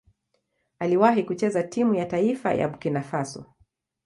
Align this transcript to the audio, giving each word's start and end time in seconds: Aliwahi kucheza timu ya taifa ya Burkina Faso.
Aliwahi 0.79 1.23
kucheza 1.23 1.63
timu 1.63 1.95
ya 1.95 2.05
taifa 2.05 2.53
ya 2.53 2.67
Burkina 2.67 3.01
Faso. 3.01 3.45